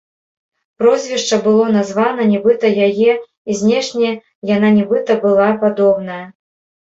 Прозвішча 0.81 1.37
было 1.47 1.65
названа 1.75 2.21
нібыта 2.31 2.71
яе 2.87 3.13
і 3.17 3.51
знешне 3.61 4.09
яна 4.55 4.69
нібыта 4.77 5.19
была 5.27 5.49
падобная. 5.65 6.19